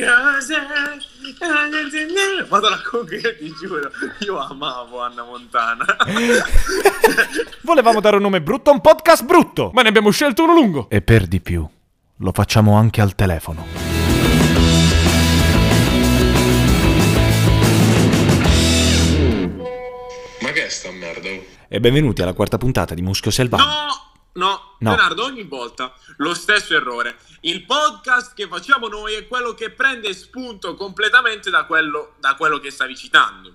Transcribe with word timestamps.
cose. 0.00 0.54
Madonna, 2.48 2.80
comunque 2.82 3.16
io 3.16 3.36
ti 3.36 3.54
giuro, 3.60 3.90
io 4.20 4.38
amavo 4.38 5.02
Anna 5.02 5.22
Montana. 5.22 5.84
Volevamo 7.62 8.00
dare 8.00 8.16
un 8.16 8.22
nome 8.22 8.40
brutto 8.40 8.70
a 8.70 8.72
un 8.72 8.80
podcast 8.80 9.24
brutto, 9.24 9.70
ma 9.72 9.82
ne 9.82 9.88
abbiamo 9.88 10.10
scelto 10.10 10.44
uno 10.44 10.54
lungo. 10.54 10.88
E 10.90 11.02
per 11.02 11.26
di 11.26 11.40
più, 11.40 11.66
lo 12.16 12.32
facciamo 12.32 12.76
anche 12.76 13.00
al 13.00 13.14
telefono. 13.14 13.66
Ma 20.40 20.50
che 20.52 20.66
è 20.66 20.68
sta 20.68 20.90
merda? 20.90 21.28
E 21.68 21.80
benvenuti 21.80 22.22
alla 22.22 22.32
quarta 22.32 22.58
puntata 22.58 22.94
di 22.94 23.02
Muschio 23.02 23.30
Selvaggio. 23.30 23.64
No, 23.64 24.09
no, 24.34 24.76
No. 24.78 24.90
Leonardo, 24.94 25.24
ogni 25.24 25.42
volta 25.42 25.92
lo 26.18 26.34
stesso 26.34 26.74
errore. 26.74 27.16
Il 27.40 27.64
podcast 27.64 28.34
che 28.34 28.46
facciamo 28.46 28.88
noi 28.88 29.14
è 29.14 29.28
quello 29.28 29.54
che 29.54 29.70
prende 29.70 30.12
spunto 30.14 30.74
completamente 30.74 31.50
da 31.50 31.64
quello, 31.64 32.14
da 32.18 32.34
quello 32.34 32.58
che 32.58 32.70
stavi 32.70 32.96
citando. 32.96 33.52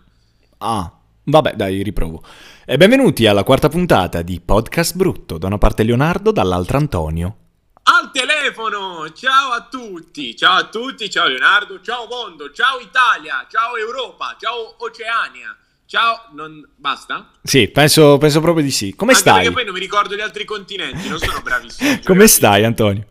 Ah, 0.60 0.92
vabbè, 1.24 1.54
dai, 1.56 1.82
riprovo. 1.82 2.24
E 2.66 2.78
benvenuti 2.78 3.26
alla 3.26 3.44
quarta 3.44 3.70
puntata 3.70 4.22
di 4.22 4.40
Podcast 4.40 4.96
Brutto. 4.96 5.38
Da 5.38 5.48
una 5.48 5.58
parte 5.58 5.84
Leonardo, 5.84 6.32
dall'altra 6.32 6.78
Antonio. 6.78 7.38
Al 7.84 8.12
telefono! 8.12 9.12
Ciao 9.12 9.52
a 9.52 9.68
tutti! 9.70 10.36
Ciao 10.36 10.58
a 10.58 10.64
tutti, 10.66 11.10
ciao 11.10 11.28
Leonardo, 11.28 11.82
ciao 11.82 12.08
mondo, 12.08 12.52
ciao 12.52 12.80
Italia, 12.80 13.46
ciao 13.48 13.78
Europa, 13.78 14.36
ciao 14.40 14.76
Oceania. 14.80 15.56
Ciao, 15.88 16.30
non 16.34 16.68
basta? 16.76 17.30
Sì, 17.44 17.68
penso, 17.68 18.18
penso 18.18 18.42
proprio 18.42 18.64
di 18.64 18.72
sì. 18.72 18.96
Come 18.96 19.12
Anche 19.12 19.22
stai? 19.24 19.36
perché 19.36 19.52
poi 19.52 19.66
non 19.66 19.74
mi 19.76 19.80
ricordo 19.80 20.16
gli 20.16 20.20
altri 20.22 20.44
continenti, 20.44 21.08
non 21.08 21.20
sono 21.20 21.40
bravissimo. 21.42 22.00
Come 22.04 22.28
stai, 22.28 22.64
Antonio? 22.64 23.06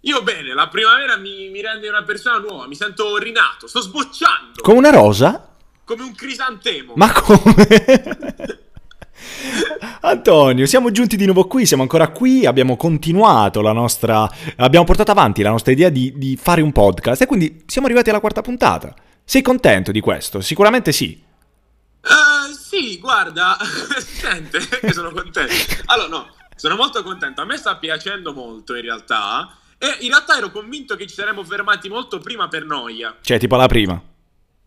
Io 0.00 0.22
bene, 0.22 0.52
la 0.54 0.66
primavera 0.68 1.16
mi, 1.16 1.50
mi 1.50 1.60
rende 1.60 1.88
una 1.88 2.02
persona 2.02 2.38
nuova, 2.38 2.66
mi 2.66 2.74
sento 2.74 3.16
rinato, 3.18 3.66
sto 3.66 3.80
sbocciando 3.82 4.62
Come 4.62 4.78
una 4.78 4.90
rosa? 4.90 5.44
come 5.84 6.02
un 6.04 6.14
crisantemo. 6.14 6.92
Ma 6.96 7.12
come? 7.12 7.54
Antonio, 10.02 10.66
siamo 10.66 10.90
giunti 10.92 11.16
di 11.16 11.24
nuovo 11.24 11.46
qui, 11.46 11.66
siamo 11.66 11.82
ancora 11.82 12.08
qui, 12.08 12.46
abbiamo 12.46 12.76
continuato 12.76 13.60
la 13.60 13.72
nostra... 13.72 14.28
abbiamo 14.56 14.84
portato 14.86 15.10
avanti 15.10 15.42
la 15.42 15.50
nostra 15.50 15.72
idea 15.72 15.88
di, 15.88 16.12
di 16.16 16.36
fare 16.40 16.60
un 16.60 16.70
podcast 16.72 17.22
e 17.22 17.26
quindi 17.26 17.62
siamo 17.66 17.86
arrivati 17.86 18.08
alla 18.10 18.20
quarta 18.20 18.40
puntata. 18.40 18.94
Sei 19.24 19.42
contento 19.42 19.90
di 19.92 20.00
questo? 20.00 20.40
Sicuramente 20.40 20.92
sì. 20.92 21.20
Eh, 22.02 22.54
sì, 22.54 22.98
guarda, 22.98 23.58
sente 23.98 24.58
che 24.58 24.92
sono 24.92 25.10
contento. 25.10 25.52
Allora, 25.86 26.08
no, 26.08 26.34
sono 26.56 26.76
molto 26.76 27.02
contento. 27.02 27.40
A 27.40 27.44
me 27.44 27.56
sta 27.56 27.76
piacendo 27.76 28.32
molto 28.32 28.74
in 28.74 28.82
realtà. 28.82 29.56
E 29.78 29.96
in 30.00 30.08
realtà 30.08 30.36
ero 30.36 30.50
convinto 30.50 30.94
che 30.94 31.06
ci 31.06 31.14
saremmo 31.14 31.42
fermati 31.42 31.88
molto 31.88 32.18
prima 32.18 32.48
per 32.48 32.64
noia. 32.64 33.16
Cioè, 33.20 33.38
tipo 33.38 33.56
la 33.56 33.66
prima. 33.66 34.00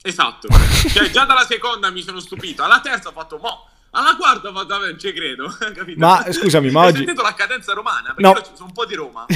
Esatto. 0.01 0.47
Cioè, 0.91 1.11
già 1.11 1.25
dalla 1.25 1.45
seconda 1.45 1.89
mi 1.91 2.01
sono 2.01 2.19
stupito. 2.19 2.63
Alla 2.63 2.81
terza 2.81 3.09
ho 3.09 3.13
fatto 3.13 3.37
mo. 3.37 3.69
Alla 3.95 4.15
quarta 4.17 4.49
ho 4.49 4.53
fatto, 4.53 4.77
non 4.79 4.97
ci 4.99 5.13
credo. 5.13 5.47
Capito? 5.73 5.99
Ma, 5.99 6.25
scusami, 6.31 6.71
ma 6.71 6.81
Hai 6.81 6.87
oggi- 6.89 6.97
sentito 6.97 7.21
la 7.21 7.33
cadenza 7.33 7.73
romana? 7.73 8.13
Perché 8.13 8.21
No. 8.21 8.29
io 8.31 8.43
sono 8.55 8.65
un 8.67 8.73
po' 8.73 8.85
di 8.85 8.95
Roma. 8.95 9.25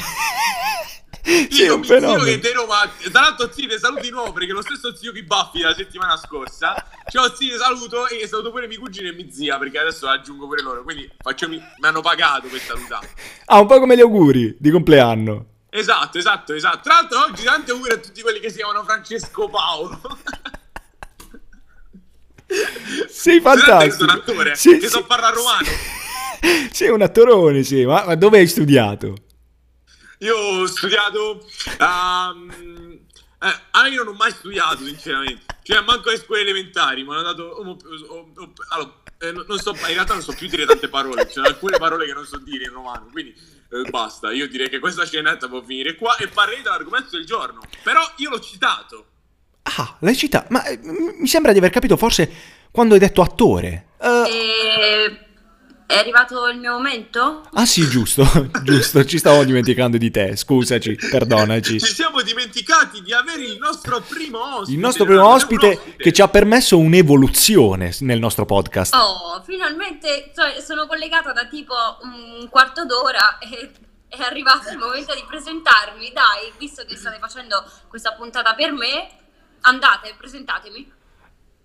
Sì, 1.28 1.64
Io 1.64 1.78
mi 1.80 1.84
zio 1.86 2.00
che 2.24 2.40
di 2.40 2.52
Roma, 2.54 2.90
tra 3.12 3.20
l'altro 3.22 3.52
zio 3.52 3.68
ti 3.68 3.78
saluto 3.78 4.00
di 4.02 4.10
nuovo 4.12 4.32
perché 4.32 4.54
lo 4.54 4.62
stesso 4.62 4.96
zio 4.96 5.12
che 5.12 5.24
baffi 5.24 5.60
la 5.60 5.74
settimana 5.74 6.16
scorsa. 6.16 6.74
Ciao 7.10 7.36
zio, 7.36 7.58
saluto 7.58 8.08
e 8.08 8.26
saluto 8.28 8.50
pure 8.50 8.66
mia 8.66 8.80
cugina 8.80 9.10
e 9.10 9.12
mia 9.12 9.30
zia 9.30 9.58
perché 9.58 9.78
adesso 9.78 10.08
aggiungo 10.08 10.48
pure 10.48 10.62
loro. 10.62 10.84
Quindi 10.84 11.10
faccio 11.22 11.50
mi, 11.50 11.58
mi 11.58 11.88
hanno 11.88 12.00
pagato 12.00 12.48
per 12.48 12.62
salutare. 12.62 13.10
Ah, 13.48 13.60
un 13.60 13.68
po' 13.68 13.78
come 13.78 13.98
gli 13.98 14.02
auguri 14.02 14.56
di 14.58 14.70
compleanno. 14.72 15.46
Esatto, 15.70 16.18
esatto, 16.18 16.54
esatto. 16.54 16.80
Tra 16.84 16.94
l'altro 16.94 17.20
oggi 17.26 17.44
tanti 17.44 17.72
auguri 17.72 17.92
a 17.92 17.98
tutti 17.98 18.22
quelli 18.22 18.40
che 18.40 18.50
si 18.50 18.58
chiamano 18.58 18.84
Francesco 18.86 19.50
Paolo. 19.50 20.00
Sei 23.10 23.42
fantastico. 23.42 23.96
sono 23.96 24.14
un 24.14 24.20
attore, 24.20 24.56
Sì, 24.56 24.78
che 24.78 24.88
sì. 24.88 24.88
so 24.88 25.04
parlare 25.06 25.36
romano. 25.36 25.68
Sei 26.72 26.90
un 26.90 27.02
attorone, 27.02 27.64
sì. 27.64 27.84
Ma, 27.86 28.06
ma 28.06 28.16
dove 28.16 28.40
hai 28.40 28.48
studiato? 28.48 29.16
Io 30.20 30.36
ho 30.36 30.66
studiato... 30.66 31.46
ehm, 31.80 33.00
eh, 33.40 33.60
ah, 33.72 33.88
io 33.88 34.04
non 34.04 34.14
ho 34.14 34.18
mai 34.18 34.32
studiato, 34.32 34.84
sinceramente. 34.86 35.44
Cioè, 35.64 35.82
manco 35.82 36.10
alle 36.10 36.18
scuole 36.20 36.42
elementari. 36.42 37.04
Mi 37.04 37.12
hanno 37.12 37.22
dato... 37.24 37.44
ho- 37.44 37.78
ho- 38.08 38.32
ho- 38.36 38.54
allora, 38.70 38.94
eh, 39.20 39.32
non 39.32 39.60
so, 39.60 39.72
in 39.72 39.94
realtà 39.94 40.14
non 40.14 40.22
so 40.24 40.34
più 40.34 40.48
dire 40.48 40.66
tante 40.66 40.88
parole. 40.88 41.26
Ci 41.28 41.34
sono 41.34 41.48
alcune 41.48 41.78
parole 41.78 42.06
che 42.06 42.14
non 42.14 42.26
so 42.26 42.38
dire 42.38 42.66
in 42.66 42.72
romano. 42.72 43.10
Quindi 43.12 43.32
eh, 43.72 43.90
basta. 43.90 44.32
Io 44.32 44.48
direi 44.48 44.70
che 44.70 44.80
questa 44.80 45.06
scenetta 45.06 45.48
può 45.48 45.62
finire 45.64 45.96
qua 45.96 46.16
e 46.18 46.28
parlerei 46.28 46.62
dell'argomento 46.64 47.10
del 47.18 47.26
giorno. 47.26 47.62
Però 47.84 48.02
io 48.18 48.30
l'ho 48.30 48.40
citato. 48.40 49.06
Ah, 49.78 49.96
l'hai 50.00 50.16
citato. 50.16 50.48
Ma 50.50 50.64
eh, 50.66 50.80
mi 50.82 51.28
sembra 51.28 51.52
di 51.52 51.58
aver 51.58 51.72
capito 51.72 51.98
forse 51.98 52.32
quando 52.72 52.94
hai 52.94 53.00
detto 53.00 53.22
attore. 53.22 53.88
Eh, 54.02 54.24
E... 54.30 55.22
È 55.88 55.96
arrivato 55.96 56.48
il 56.50 56.58
mio 56.60 56.74
momento? 56.74 57.44
ah 57.54 57.66
sì, 57.66 57.88
giusto, 57.88 58.26
giusto, 58.62 59.06
ci 59.06 59.18
stavo 59.18 59.46
dimenticando 59.46 59.96
di 59.96 60.12
te, 60.12 60.36
scusaci, 60.36 60.96
perdonaci. 61.10 61.80
Ci 61.80 61.94
siamo 61.94 62.22
dimenticati 62.24 63.02
di 63.02 63.14
avere 63.14 63.44
il 63.44 63.58
nostro 63.58 64.02
primo 64.02 64.58
ospite. 64.58 64.72
Il 64.74 64.80
nostro 64.80 65.06
primo 65.06 65.26
un 65.26 65.32
ospite 65.34 65.96
che 65.96 66.12
ci 66.12 66.22
ha 66.22 66.28
permesso 66.28 66.78
un'evoluzione 66.78 67.96
nel 68.02 68.20
nostro 68.20 68.44
podcast. 68.46 68.94
Oh, 68.96 69.42
finalmente 69.46 70.32
so- 70.36 70.62
sono 70.62 70.88
collegata 70.88 71.32
da 71.32 71.46
tipo 71.46 71.74
un 72.02 72.50
quarto 72.50 72.84
d'ora 72.86 73.38
e 73.38 73.72
è 74.10 74.22
arrivato 74.24 74.70
il 74.70 74.78
momento 74.78 75.16
di 75.16 75.24
presentarmi. 75.26 76.12
Dai, 76.12 76.52
visto 76.58 76.84
che 76.86 76.98
state 76.98 77.18
facendo 77.18 77.64
questa 77.88 78.12
puntata 78.12 78.54
per 78.56 78.74
me, 78.74 79.08
andate, 79.62 80.16
presentatemi. 80.18 80.92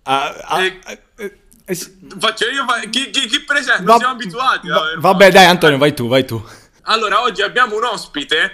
Ah, 0.04 0.34
ah, 0.44 0.62
Eh, 0.64 0.80
eh, 1.16 1.38
eh, 1.64 1.74
sì. 1.74 1.98
Faccio 2.18 2.48
io, 2.48 2.64
fa- 2.66 2.80
chi, 2.80 3.10
chi, 3.10 3.26
chi 3.26 3.40
presenta? 3.44 3.82
Va- 3.84 3.96
siamo 3.98 4.14
abituati. 4.14 4.68
va- 4.68 4.80
aver 4.80 4.98
vabbè, 4.98 5.30
dai, 5.30 5.46
Antonio, 5.46 5.78
vai 5.78 5.94
tu, 5.94 6.08
vai 6.08 6.24
tu. 6.26 6.44
Allora, 6.82 7.22
oggi 7.22 7.42
abbiamo 7.42 7.76
un 7.76 7.84
ospite 7.84 8.52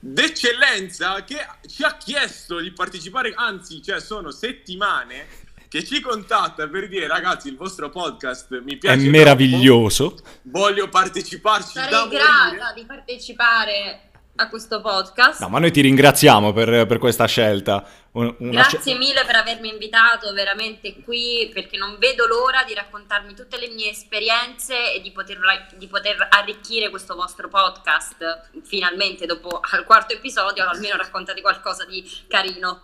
d'eccellenza 0.00 1.24
che 1.24 1.36
ci 1.68 1.82
ha 1.82 1.96
chiesto 1.96 2.58
di 2.60 2.72
partecipare, 2.72 3.32
anzi, 3.36 3.82
cioè 3.82 4.00
sono 4.00 4.30
settimane 4.30 5.26
che 5.68 5.84
ci 5.84 6.00
contatta 6.00 6.66
per 6.66 6.88
dire 6.88 7.06
ragazzi 7.06 7.48
il 7.48 7.56
vostro 7.56 7.90
podcast 7.90 8.58
mi 8.62 8.74
È 8.74 8.78
piace 8.78 8.96
troppo, 9.00 9.10
meraviglioso. 9.10 10.16
voglio 10.44 10.88
parteciparci 10.88 11.72
Sarei 11.74 12.08
grata 12.08 12.72
di 12.74 12.86
partecipare 12.86 14.00
a 14.36 14.48
questo 14.48 14.80
podcast. 14.80 15.40
No, 15.40 15.48
ma 15.50 15.58
noi 15.58 15.70
ti 15.70 15.82
ringraziamo 15.82 16.52
per, 16.54 16.86
per 16.86 16.98
questa 16.98 17.26
scelta. 17.26 17.84
Un- 18.10 18.34
una 18.38 18.62
Grazie 18.66 18.96
mille 18.96 19.24
per 19.24 19.36
avermi 19.36 19.68
invitato 19.68 20.32
veramente 20.32 21.02
qui 21.02 21.50
perché 21.52 21.76
non 21.76 21.96
vedo 21.98 22.26
l'ora 22.26 22.64
di 22.64 22.72
raccontarmi 22.74 23.34
tutte 23.34 23.58
le 23.58 23.68
mie 23.68 23.90
esperienze 23.90 24.94
e 24.94 25.00
di 25.00 25.12
poter, 25.12 25.38
di 25.74 25.86
poter 25.86 26.26
arricchire 26.30 26.88
questo 26.88 27.14
vostro 27.14 27.48
podcast. 27.48 28.50
Finalmente, 28.64 29.26
dopo 29.26 29.60
al 29.62 29.84
quarto 29.84 30.14
episodio, 30.14 30.66
almeno 30.66 30.96
raccontate 30.96 31.40
qualcosa 31.42 31.84
di 31.84 32.02
carino. 32.26 32.82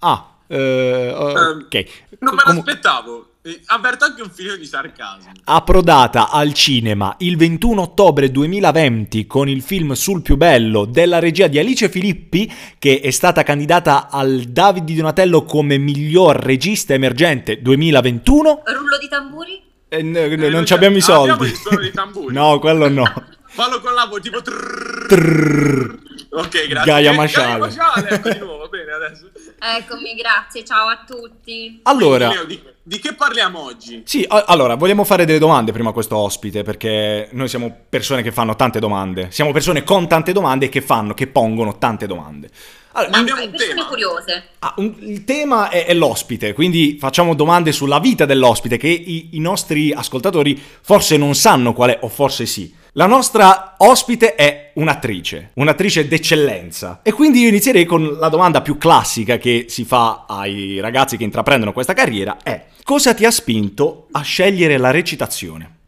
Ah, 0.00 0.36
eh, 0.46 1.12
ok. 1.14 2.16
Non 2.20 2.34
me 2.34 2.42
l'aspettavo. 2.44 3.29
Eh, 3.42 3.58
Avverto 3.66 4.04
anche 4.04 4.20
un 4.20 4.28
figlio 4.28 4.54
di 4.56 4.66
sarcasmo. 4.66 5.32
approdata 5.44 6.28
al 6.28 6.52
cinema 6.52 7.14
il 7.20 7.38
21 7.38 7.80
ottobre 7.80 8.30
2020 8.30 9.26
con 9.26 9.48
il 9.48 9.62
film 9.62 9.92
Sul 9.92 10.20
più 10.20 10.36
bello 10.36 10.84
della 10.84 11.18
regia 11.20 11.46
di 11.46 11.58
Alice 11.58 11.88
Filippi 11.88 12.52
che 12.78 13.00
è 13.00 13.10
stata 13.10 13.42
candidata 13.42 14.10
al 14.10 14.42
David 14.42 14.84
di 14.84 14.94
Donatello 14.94 15.44
come 15.44 15.78
miglior 15.78 16.36
regista 16.36 16.92
emergente 16.92 17.62
2021 17.62 18.62
Rullo 18.66 18.98
di 19.00 19.08
tamburi? 19.08 19.62
e 19.88 20.02
n- 20.02 20.14
Eh, 20.16 20.36
non 20.36 20.50
non 20.50 20.66
ci 20.66 20.74
abbiamo 20.74 20.96
i 20.98 21.00
abbiamo 21.00 21.28
soldi 21.38 21.48
il 21.50 21.56
suono 21.56 21.80
dei 21.80 21.92
tamburi. 21.92 22.34
no 22.36 22.58
quello 22.58 22.88
no 22.90 23.12
Fallo 23.52 23.80
con 23.80 23.92
la 23.94 24.06
voce 24.06 24.20
tipo 24.22 24.40
trrrr. 24.42 25.06
Trrr. 25.08 25.98
Ok, 26.30 26.68
grazie. 26.68 26.92
Gaia 26.92 27.10
Eh, 27.10 27.16
Masciale. 27.16 27.46
Gaia 27.46 27.58
Masciale, 27.58 28.08
ecco 28.10 28.28
di 28.28 28.38
nuovo, 28.38 28.68
adesso. 29.10 29.30
Eccomi, 29.58 30.14
grazie, 30.14 30.64
ciao 30.64 30.88
a 30.88 31.04
tutti. 31.06 31.80
allora 31.84 32.28
Leo, 32.28 32.44
di, 32.44 32.60
di 32.82 32.98
che 32.98 33.14
parliamo 33.14 33.62
oggi? 33.62 34.02
Sì, 34.04 34.24
a- 34.28 34.44
allora, 34.46 34.74
vogliamo 34.76 35.04
fare 35.04 35.24
delle 35.24 35.38
domande 35.38 35.72
prima 35.72 35.90
a 35.90 35.92
questo 35.92 36.16
ospite, 36.16 36.62
perché 36.62 37.28
noi 37.32 37.48
siamo 37.48 37.76
persone 37.88 38.22
che 38.22 38.32
fanno 38.32 38.56
tante 38.56 38.78
domande. 38.80 39.28
Siamo 39.30 39.52
persone 39.52 39.84
con 39.84 40.08
tante 40.08 40.32
domande 40.32 40.66
e 40.66 40.68
che 40.68 40.80
fanno, 40.80 41.12
che 41.14 41.26
pongono 41.26 41.76
tante 41.78 42.06
domande. 42.06 42.48
Allora, 42.92 43.10
Ma 43.12 43.18
abbiamo 43.18 43.42
un 43.42 43.50
persone 43.50 43.74
tema. 43.74 43.86
curiose. 43.86 44.44
ah, 44.60 44.74
un- 44.78 44.96
il 45.00 45.24
tema 45.24 45.68
è, 45.68 45.86
è 45.86 45.94
l'ospite, 45.94 46.52
quindi 46.54 46.96
facciamo 46.98 47.34
domande 47.34 47.70
sulla 47.70 48.00
vita 48.00 48.24
dell'ospite 48.24 48.78
che 48.78 48.88
i, 48.88 49.28
i 49.32 49.38
nostri 49.40 49.92
ascoltatori 49.92 50.60
forse 50.80 51.16
non 51.16 51.34
sanno 51.34 51.72
qual 51.72 51.90
è, 51.90 51.98
o 52.02 52.08
forse 52.08 52.46
sì. 52.46 52.78
La 52.94 53.06
nostra 53.06 53.74
ospite 53.78 54.34
è 54.34 54.72
un'attrice, 54.74 55.52
un'attrice 55.54 56.08
d'eccellenza. 56.08 57.00
E 57.04 57.12
quindi 57.12 57.40
io 57.42 57.48
inizierei 57.48 57.84
con 57.84 58.18
la 58.18 58.28
domanda 58.28 58.62
più 58.62 58.78
classica 58.78 59.38
che 59.38 59.66
si 59.68 59.84
fa 59.84 60.24
ai 60.26 60.80
ragazzi 60.80 61.16
che 61.16 61.22
intraprendono 61.22 61.72
questa 61.72 61.92
carriera 61.92 62.38
è 62.42 62.66
cosa 62.82 63.14
ti 63.14 63.24
ha 63.24 63.30
spinto 63.30 64.08
a 64.10 64.22
scegliere 64.22 64.76
la 64.76 64.90
recitazione? 64.90 65.78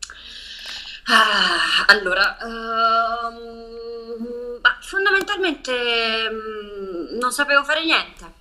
Ah, 1.07 1.87
allora, 1.89 2.37
ma 4.63 4.79
fondamentalmente 4.81 5.73
mm, 6.31 7.19
non 7.19 7.33
sapevo 7.33 7.65
fare 7.65 7.85
niente. 7.85 8.41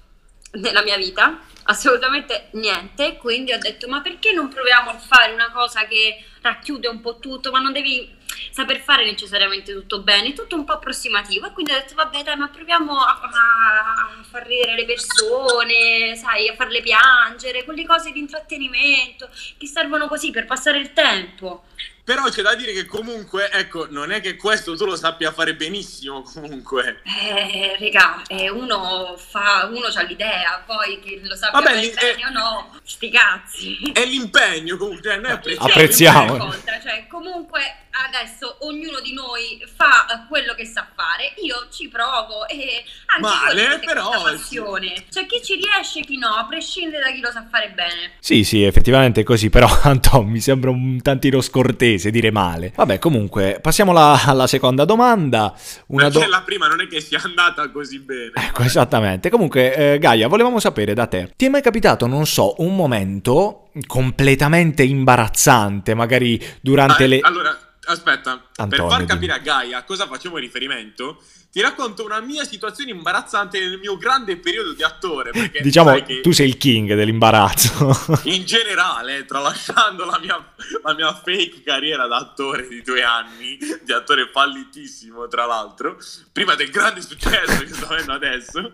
nella 0.53 0.83
mia 0.83 0.97
vita, 0.97 1.39
assolutamente 1.63 2.49
niente, 2.51 3.17
quindi 3.17 3.53
ho 3.53 3.57
detto 3.57 3.87
ma 3.87 4.01
perché 4.01 4.33
non 4.33 4.49
proviamo 4.49 4.91
a 4.91 4.99
fare 4.99 5.33
una 5.33 5.49
cosa 5.49 5.85
che 5.85 6.23
racchiude 6.41 6.87
un 6.87 7.01
po' 7.01 7.17
tutto, 7.19 7.51
ma 7.51 7.59
non 7.59 7.71
devi 7.71 8.19
saper 8.49 8.79
fare 8.79 9.05
necessariamente 9.05 9.73
tutto 9.73 10.01
bene, 10.01 10.33
tutto 10.33 10.55
un 10.55 10.63
po' 10.63 10.73
approssimativo 10.73 11.47
e 11.47 11.51
quindi 11.51 11.71
ho 11.71 11.75
detto 11.75 11.95
vabbè 11.95 12.23
dai 12.23 12.35
ma 12.35 12.47
proviamo 12.47 12.97
a, 12.97 13.19
a 13.21 14.23
far 14.23 14.45
ridere 14.45 14.75
le 14.75 14.85
persone, 14.85 16.15
sai, 16.15 16.47
a 16.49 16.55
farle 16.55 16.81
piangere, 16.81 17.63
quelle 17.63 17.85
cose 17.85 18.11
di 18.11 18.19
intrattenimento 18.19 19.29
che 19.57 19.67
servono 19.67 20.07
così 20.07 20.31
per 20.31 20.45
passare 20.45 20.79
il 20.79 20.93
tempo. 20.93 21.63
Però 22.11 22.27
c'è 22.27 22.41
da 22.41 22.55
dire 22.55 22.73
che 22.73 22.85
comunque, 22.85 23.49
ecco, 23.51 23.87
non 23.89 24.11
è 24.11 24.19
che 24.19 24.35
questo 24.35 24.75
tu 24.75 24.83
lo 24.83 24.97
sappia 24.97 25.31
fare 25.31 25.55
benissimo 25.55 26.23
comunque. 26.23 26.99
Eh, 27.05 27.77
regà, 27.79 28.21
eh, 28.27 28.49
uno 28.49 29.15
fa, 29.15 29.69
uno 29.71 29.85
ha 29.85 30.01
l'idea, 30.01 30.61
poi 30.65 30.99
che 30.99 31.21
lo 31.23 31.37
sappia 31.37 31.61
Vabbè, 31.61 31.73
fare 31.73 31.93
bene 31.93 32.21
eh, 32.21 32.25
o 32.25 32.31
no, 32.31 32.79
sti 32.83 33.09
cazzi. 33.09 33.91
È 33.93 34.03
l'impegno 34.03 34.75
comunque, 34.75 35.09
cioè 35.09 35.21
noi 35.21 35.31
apprezziamo. 35.31 35.69
Apprezziamo. 35.69 36.37
Contra, 36.37 36.81
Cioè, 36.81 37.07
comunque 37.07 37.61
adesso 38.07 38.57
ognuno 38.61 38.99
di 39.01 39.13
noi 39.13 39.63
fa 39.75 40.25
quello 40.27 40.53
che 40.53 40.65
sa 40.65 40.87
fare, 40.93 41.33
io 41.43 41.67
ci 41.71 41.87
provo 41.87 42.47
e 42.47 42.83
anche 43.05 43.21
Male, 43.21 43.79
però, 43.79 44.09
passione. 44.09 45.05
Cioè 45.09 45.25
chi 45.25 45.41
ci 45.43 45.55
riesce 45.55 45.99
e 45.99 46.03
chi 46.03 46.17
no, 46.17 46.27
a 46.27 46.45
prescindere 46.45 47.03
da 47.03 47.11
chi 47.11 47.19
lo 47.19 47.31
sa 47.31 47.45
fare 47.49 47.69
bene. 47.69 48.13
Sì, 48.19 48.43
sì, 48.43 48.63
effettivamente 48.63 49.21
è 49.21 49.23
così, 49.23 49.49
però 49.49 49.67
Anton 49.83 50.27
mi 50.27 50.39
sembra 50.39 50.69
un 50.69 51.01
tantino 51.01 51.41
scortese 51.41 52.00
dire 52.09 52.31
male. 52.31 52.71
Vabbè, 52.75 52.97
comunque, 52.99 53.59
passiamo 53.61 53.91
alla, 53.91 54.19
alla 54.25 54.47
seconda 54.47 54.85
domanda. 54.85 55.53
Una 55.87 56.03
Perché 56.09 56.25
do- 56.25 56.29
la 56.29 56.41
prima 56.43 56.67
non 56.67 56.81
è 56.81 56.87
che 56.87 56.99
sia 57.01 57.21
andata 57.23 57.69
così 57.69 57.99
bene. 57.99 58.31
Ecco, 58.33 58.63
esattamente. 58.63 59.29
Comunque, 59.29 59.93
eh, 59.93 59.99
Gaia, 59.99 60.27
volevamo 60.27 60.59
sapere 60.59 60.93
da 60.93 61.05
te, 61.07 61.31
ti 61.35 61.45
è 61.45 61.49
mai 61.49 61.61
capitato, 61.61 62.07
non 62.07 62.25
so, 62.25 62.55
un 62.59 62.75
momento 62.75 63.69
completamente 63.87 64.83
imbarazzante, 64.83 65.93
magari 65.93 66.41
durante 66.61 67.03
Ah, 67.03 67.07
le... 67.07 67.19
Allora, 67.21 67.57
aspetta, 67.85 68.49
Antonio, 68.55 68.87
per 68.87 68.97
far 68.97 69.05
capire 69.05 69.33
a 69.33 69.37
Gaia 69.39 69.77
a 69.79 69.83
cosa 69.83 70.07
facciamo 70.07 70.37
riferimento, 70.37 71.21
ti 71.51 71.59
racconto 71.59 72.05
una 72.05 72.21
mia 72.21 72.45
situazione 72.45 72.91
imbarazzante 72.91 73.59
nel 73.59 73.77
mio 73.77 73.97
grande 73.97 74.37
periodo 74.37 74.73
di 74.73 74.83
attore. 74.83 75.31
Perché 75.33 75.61
Diciamo, 75.61 75.93
che 76.03 76.21
tu 76.21 76.31
sei 76.31 76.47
il 76.47 76.57
king 76.57 76.93
dell'imbarazzo. 76.93 78.21
in 78.23 78.45
generale, 78.45 79.25
tralasciando 79.25 80.05
la 80.05 80.17
mia, 80.19 80.53
la 80.83 80.93
mia 80.93 81.13
fake 81.13 81.63
carriera 81.63 82.07
da 82.07 82.17
attore 82.17 82.67
di 82.67 82.81
due 82.81 83.03
anni, 83.03 83.57
di 83.83 83.91
attore 83.91 84.29
fallitissimo 84.31 85.27
tra 85.27 85.45
l'altro, 85.45 85.97
prima 86.31 86.55
del 86.55 86.69
grande 86.69 87.01
successo 87.01 87.57
che 87.59 87.73
sto 87.73 87.85
avendo 87.85 88.13
adesso, 88.13 88.73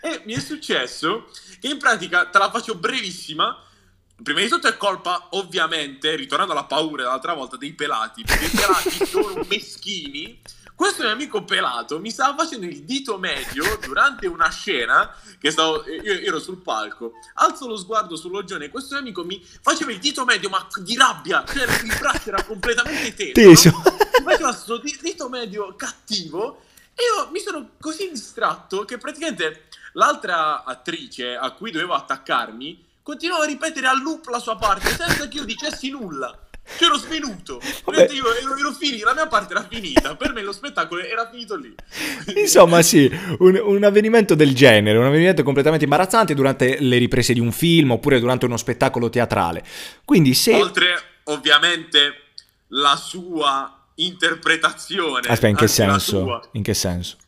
e 0.00 0.22
mi 0.24 0.34
è 0.34 0.40
successo 0.40 1.30
che 1.60 1.68
in 1.68 1.78
pratica, 1.78 2.26
te 2.26 2.38
la 2.38 2.50
faccio 2.50 2.76
brevissima, 2.76 3.58
prima 4.22 4.40
di 4.40 4.48
tutto 4.48 4.68
è 4.68 4.76
colpa 4.76 5.28
ovviamente, 5.30 6.14
ritornando 6.14 6.52
alla 6.52 6.64
paura 6.64 7.02
dell'altra 7.02 7.34
volta, 7.34 7.56
dei 7.56 7.72
pelati, 7.72 8.22
perché 8.22 8.46
i 8.46 8.50
pelati 8.50 8.90
sono 9.06 9.44
meschini. 9.48 10.40
Questo 10.74 11.04
mio 11.04 11.12
amico 11.12 11.44
pelato 11.44 12.00
mi 12.00 12.10
stava 12.10 12.34
facendo 12.42 12.66
il 12.66 12.82
dito 12.82 13.16
medio 13.16 13.78
durante 13.80 14.26
una 14.26 14.50
scena 14.50 15.14
che 15.38 15.52
stavo, 15.52 15.84
io, 15.86 16.12
ero 16.20 16.40
sul 16.40 16.62
palco, 16.62 17.12
alzo 17.34 17.68
lo 17.68 17.76
sguardo 17.76 18.16
sul 18.16 18.32
loggione 18.32 18.64
e 18.64 18.70
questo 18.70 18.94
mio 18.94 19.02
amico 19.02 19.24
mi 19.24 19.40
faceva 19.62 19.92
il 19.92 20.00
dito 20.00 20.24
medio 20.24 20.48
ma 20.48 20.66
di 20.78 20.96
rabbia, 20.96 21.44
cioè 21.46 21.62
il 21.62 21.96
braccio 21.96 22.30
era 22.30 22.42
completamente 22.42 23.30
teso. 23.30 23.70
Teso. 23.70 23.70
no? 23.70 23.96
Mi 24.18 24.24
faceva 24.24 24.48
questo 24.48 24.78
di- 24.78 24.98
dito 25.00 25.28
medio 25.28 25.76
cattivo 25.76 26.62
e 26.92 27.02
io 27.02 27.30
mi 27.30 27.38
sono 27.38 27.70
così 27.80 28.10
distratto 28.10 28.84
che 28.84 28.98
praticamente 28.98 29.68
l'altra 29.92 30.64
attrice 30.64 31.36
a 31.36 31.52
cui 31.52 31.70
dovevo 31.70 31.94
attaccarmi 31.94 32.83
continuava 33.04 33.44
a 33.44 33.46
ripetere 33.46 33.86
a 33.86 33.92
loop 33.92 34.26
la 34.28 34.38
sua 34.38 34.56
parte 34.56 34.88
senza 34.88 35.28
che 35.28 35.36
io 35.36 35.44
dicessi 35.44 35.90
nulla. 35.90 36.36
C'ero 36.78 36.96
svenuto. 36.96 37.60
Io 37.60 38.34
ero, 38.34 38.56
ero 38.56 38.72
finito, 38.72 39.04
la 39.04 39.12
mia 39.12 39.26
parte 39.26 39.52
era 39.52 39.66
finita. 39.68 40.16
Per 40.16 40.32
me 40.32 40.40
lo 40.40 40.50
spettacolo 40.50 41.02
era 41.02 41.28
finito 41.30 41.56
lì. 41.56 41.74
Insomma, 42.34 42.80
sì, 42.80 43.08
un, 43.40 43.60
un 43.62 43.84
avvenimento 43.84 44.34
del 44.34 44.54
genere, 44.54 44.96
un 44.96 45.04
avvenimento 45.04 45.42
completamente 45.42 45.84
imbarazzante 45.84 46.34
durante 46.34 46.78
le 46.80 46.96
riprese 46.96 47.34
di 47.34 47.40
un 47.40 47.52
film 47.52 47.90
oppure 47.90 48.18
durante 48.18 48.46
uno 48.46 48.56
spettacolo 48.56 49.10
teatrale. 49.10 49.62
Quindi 50.06 50.32
se... 50.32 50.54
Oltre, 50.54 50.94
ovviamente, 51.24 52.30
la 52.68 52.96
sua 52.96 53.86
interpretazione. 53.96 55.28
Aspetta, 55.28 55.48
in 55.48 55.56
che 55.56 55.68
senso? 55.68 56.48
In 56.52 56.62
che 56.62 56.72
senso? 56.72 57.18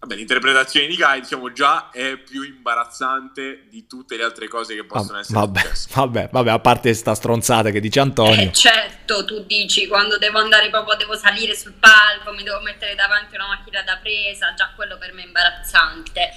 Vabbè, 0.00 0.14
l'interpretazione 0.14 0.86
di 0.86 0.94
Guy, 0.96 1.20
diciamo, 1.22 1.52
già 1.52 1.90
è 1.90 2.16
più 2.18 2.42
imbarazzante 2.42 3.66
di 3.68 3.86
tutte 3.88 4.16
le 4.16 4.22
altre 4.22 4.46
cose 4.46 4.76
che 4.76 4.84
possono 4.84 5.18
Ah, 5.18 5.20
essere 5.22 5.38
vabbè, 5.40 5.60
successe. 5.60 5.88
vabbè, 5.92 6.28
vabbè, 6.30 6.50
a 6.50 6.58
parte 6.60 6.94
sta 6.94 7.14
stronzata 7.16 7.70
che 7.70 7.80
dice 7.80 7.98
Antonio. 7.98 8.48
Eh, 8.48 8.52
certo, 8.52 9.24
tu 9.24 9.44
dici 9.44 9.88
quando 9.88 10.16
devo 10.16 10.38
andare 10.38 10.70
proprio, 10.70 10.94
devo 10.96 11.16
salire 11.16 11.56
sul 11.56 11.72
palco, 11.72 12.32
mi 12.32 12.44
devo 12.44 12.60
mettere 12.60 12.94
davanti 12.94 13.34
a 13.34 13.44
una 13.44 13.56
macchina 13.56 13.82
da 13.82 13.96
presa, 14.00 14.54
già 14.54 14.70
quello 14.76 14.96
per 14.98 15.12
me 15.14 15.22
è 15.22 15.26
imbarazzante. 15.26 16.30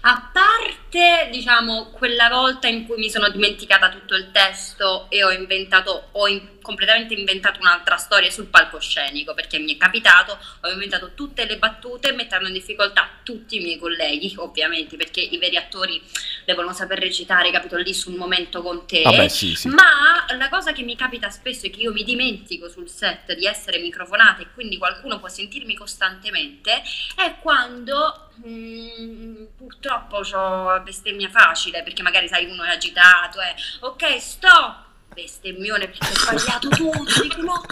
A 0.00 0.30
parte, 0.32 1.28
diciamo, 1.32 1.90
quella 1.90 2.28
volta 2.28 2.68
in 2.68 2.86
cui 2.86 2.98
mi 2.98 3.10
sono 3.10 3.28
dimenticata 3.30 3.88
tutto 3.88 4.14
il 4.14 4.30
testo 4.30 5.06
e 5.10 5.24
ho 5.24 5.32
inventato, 5.32 6.10
ho 6.12 6.28
in- 6.28 6.60
completamente 6.62 7.14
inventato 7.14 7.58
un'altra 7.60 7.96
storia 7.96 8.30
sul 8.30 8.46
palcoscenico, 8.46 9.34
perché 9.34 9.58
mi 9.58 9.74
è 9.74 9.76
capitato, 9.76 10.38
ho 10.60 10.70
inventato 10.70 11.12
tutte 11.14 11.46
le 11.46 11.58
battute 11.58 12.12
mettendo 12.12 12.46
in 12.46 12.52
difficoltà 12.52 13.08
tutti 13.24 13.56
i 13.56 13.60
miei 13.60 13.78
colleghi, 13.78 14.34
ovviamente, 14.36 14.96
perché 14.96 15.20
i 15.20 15.36
veri 15.36 15.56
attori 15.56 16.00
devono 16.44 16.72
saper 16.72 17.00
recitare, 17.00 17.50
capito, 17.50 17.76
lì 17.76 17.92
sul 17.92 18.14
momento 18.14 18.62
con 18.62 18.86
te. 18.86 19.02
Vabbè, 19.02 19.26
sì, 19.26 19.56
sì. 19.56 19.66
Ma 19.68 20.26
la 20.36 20.48
cosa 20.48 20.72
che 20.72 20.82
mi 20.82 20.94
capita 20.94 21.28
spesso 21.28 21.66
è 21.66 21.70
che 21.70 21.80
io 21.80 21.92
mi 21.92 22.04
dimentico 22.04 22.68
sul 22.68 22.88
set 22.88 23.34
di 23.34 23.46
essere 23.46 23.78
microfonata 23.80 24.42
e 24.42 24.46
quindi 24.54 24.78
qualcuno 24.78 25.18
può 25.18 25.28
sentirmi 25.28 25.74
costantemente 25.74 26.82
è 27.16 27.34
quando 27.40 28.27
mm, 28.46 29.44
purtroppo 29.56 30.16
ho 30.18 30.80
bestemmia 30.80 31.28
facile 31.28 31.82
perché 31.82 32.02
magari 32.02 32.28
sai 32.28 32.46
uno 32.46 32.62
è 32.64 32.70
agitato 32.70 33.40
e 33.40 33.54
ok 33.80 34.20
stop! 34.20 34.86
Bestemmione 35.14 35.88
perché 35.88 36.06
ho 36.06 36.14
sbagliato 36.14 36.68
tutto 36.68 37.22
dico 37.22 37.40
no 37.42 37.64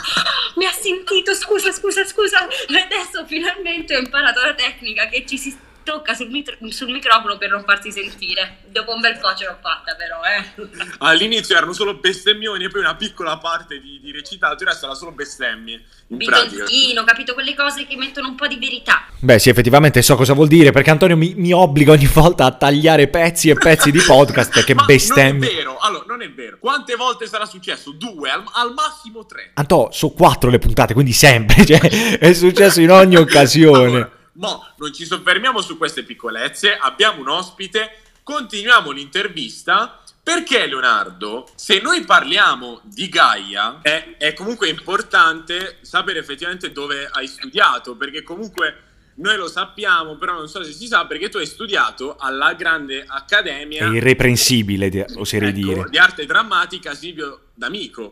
mi 0.56 0.64
ha 0.64 0.72
sentito 0.72 1.32
scusa 1.34 1.70
scusa 1.70 2.04
scusa 2.04 2.48
e 2.48 2.76
adesso 2.80 3.24
finalmente 3.26 3.94
ho 3.94 4.00
imparato 4.00 4.40
la 4.40 4.54
tecnica 4.54 5.06
che 5.06 5.24
ci 5.26 5.38
si 5.38 5.56
tocca 5.86 6.12
sul, 6.14 6.28
mitro- 6.28 6.56
sul 6.70 6.90
microfono 6.90 7.38
per 7.38 7.50
non 7.50 7.62
farsi 7.62 7.92
sentire 7.92 8.64
dopo 8.66 8.92
un 8.92 9.00
bel 9.00 9.16
po' 9.18 9.32
ce 9.34 9.46
l'ho 9.46 9.56
fatta 9.62 9.94
però 9.94 10.20
eh 10.24 10.96
All'inizio 10.98 11.56
erano 11.56 11.72
solo 11.72 11.94
bestemmioni 11.94 12.64
e 12.64 12.68
poi 12.68 12.80
una 12.80 12.96
piccola 12.96 13.38
parte 13.38 13.80
di, 13.80 14.00
di 14.02 14.10
recitato, 14.10 14.62
il 14.62 14.68
resto 14.68 14.86
era 14.86 14.94
solo 14.94 15.12
bestemmie. 15.12 15.84
Bitonzino, 16.08 17.04
capito? 17.04 17.34
Quelle 17.34 17.54
cose 17.54 17.86
che 17.86 17.96
mettono 17.96 18.28
un 18.28 18.34
po' 18.34 18.46
di 18.46 18.56
verità. 18.56 19.06
Beh, 19.18 19.38
sì, 19.38 19.48
effettivamente 19.48 20.02
so 20.02 20.16
cosa 20.16 20.32
vuol 20.32 20.48
dire, 20.48 20.72
perché 20.72 20.90
Antonio 20.90 21.16
mi, 21.16 21.34
mi 21.36 21.52
obbliga 21.52 21.92
ogni 21.92 22.06
volta 22.06 22.46
a 22.46 22.52
tagliare 22.52 23.08
pezzi 23.08 23.50
e 23.50 23.54
pezzi 23.54 23.90
di 23.90 24.00
podcast 24.00 24.52
perché 24.52 24.74
Ma 24.74 24.84
bestemmie. 24.84 25.32
Non 25.32 25.48
è 25.48 25.54
vero, 25.54 25.78
allora, 25.78 26.04
non 26.06 26.22
è 26.22 26.30
vero. 26.30 26.58
Quante 26.58 26.94
volte 26.96 27.26
sarà 27.26 27.44
successo? 27.44 27.92
Due, 27.92 28.30
al, 28.30 28.42
al 28.54 28.72
massimo 28.72 29.26
tre. 29.26 29.50
Anto, 29.54 29.88
sono 29.92 30.12
quattro 30.12 30.50
le 30.50 30.58
puntate, 30.58 30.94
quindi 30.94 31.12
sempre, 31.12 31.64
cioè, 31.66 31.80
è 32.18 32.32
successo 32.32 32.80
in 32.80 32.90
ogni 32.90 33.16
occasione. 33.16 33.84
Allora, 33.84 34.15
mo, 34.36 34.66
non 34.76 34.92
ci 34.92 35.04
soffermiamo 35.04 35.60
su 35.60 35.76
queste 35.76 36.02
piccolezze, 36.04 36.76
abbiamo 36.76 37.20
un 37.20 37.28
ospite, 37.28 37.98
continuiamo 38.22 38.90
l'intervista. 38.90 40.00
Perché 40.26 40.66
Leonardo, 40.66 41.48
se 41.54 41.78
noi 41.80 42.04
parliamo 42.04 42.80
di 42.82 43.08
Gaia, 43.08 43.78
è, 43.80 44.16
è 44.18 44.32
comunque 44.32 44.68
importante 44.68 45.78
sapere 45.82 46.18
effettivamente 46.18 46.72
dove 46.72 47.08
hai 47.12 47.28
studiato, 47.28 47.94
perché 47.94 48.24
comunque 48.24 48.82
noi 49.18 49.36
lo 49.36 49.46
sappiamo, 49.46 50.16
però 50.16 50.34
non 50.34 50.48
so 50.48 50.64
se 50.64 50.72
si 50.72 50.88
sa, 50.88 51.06
perché 51.06 51.28
tu 51.28 51.36
hai 51.36 51.46
studiato 51.46 52.16
alla 52.18 52.54
grande 52.54 53.02
È 53.02 53.04
accademia 53.06 53.86
irreprensibile, 53.86 54.88
di- 54.88 55.04
oserei 55.14 55.50
ecco, 55.50 55.58
dire. 55.58 55.84
di 55.88 55.98
arte 55.98 56.26
drammatica 56.26 56.92
Silvio 56.92 57.42
D'Amico. 57.54 58.10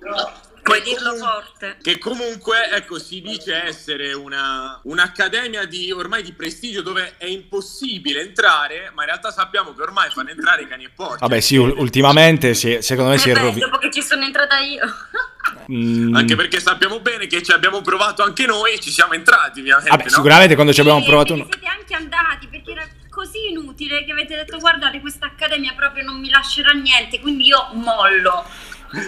Puoi 0.64 0.80
Che 0.82 0.90
dirlo 0.90 1.10
comun- 1.10 1.26
forte. 1.28 1.76
Che 1.82 1.98
comunque, 1.98 2.70
ecco, 2.70 2.98
si 2.98 3.20
dice 3.20 3.64
essere 3.64 4.14
una, 4.14 4.80
un'accademia 4.84 5.66
di, 5.66 5.92
ormai 5.92 6.22
di 6.22 6.32
prestigio 6.32 6.80
dove 6.80 7.16
è 7.18 7.26
impossibile 7.26 8.22
entrare, 8.22 8.90
ma 8.94 9.02
in 9.02 9.08
realtà 9.08 9.30
sappiamo 9.30 9.74
che 9.74 9.82
ormai 9.82 10.08
fanno 10.10 10.30
entrare 10.30 10.62
i 10.62 10.66
cani 10.66 10.84
e 10.84 10.88
porci. 10.88 11.18
Vabbè, 11.20 11.40
sì, 11.40 11.56
ul- 11.56 11.74
ultimamente 11.76 12.54
si- 12.54 12.78
secondo 12.80 13.10
me 13.10 13.18
si 13.18 13.28
Eh 13.28 13.32
è 13.32 13.34
beh, 13.34 13.40
rovinato. 13.40 13.70
dopo 13.72 13.78
che 13.78 13.90
ci 13.92 14.02
sono 14.02 14.24
entrata 14.24 14.58
io. 14.58 14.82
Mm, 15.70 16.14
Anche 16.14 16.36
perché 16.36 16.58
sappiamo 16.60 17.00
bene 17.00 17.26
che 17.26 17.42
ci 17.42 17.52
abbiamo 17.52 17.80
provato 17.80 18.22
anche 18.22 18.44
noi 18.46 18.72
e 18.74 18.80
ci 18.80 18.90
siamo 18.90 19.12
entrati, 19.12 19.60
ovviamente. 19.60 19.88
Vabbè, 19.90 20.04
no? 20.04 20.08
sicuramente 20.10 20.54
quando 20.54 20.72
ci 20.72 20.80
abbiamo 20.80 21.00
Sì, 21.00 21.06
provato 21.06 21.34
siete 21.36 21.66
anche 21.66 21.94
andati 21.94 22.48
perché 22.48 22.72
era 22.72 22.86
così 23.08 23.48
inutile 23.50 24.04
che 24.04 24.12
avete 24.12 24.34
detto 24.36 24.58
guardate 24.58 25.00
questa 25.00 25.26
accademia 25.26 25.72
proprio 25.74 26.02
non 26.04 26.18
mi 26.18 26.28
lascerà 26.30 26.72
niente, 26.72 27.20
quindi 27.20 27.46
io 27.46 27.68
mollo. 27.74 28.44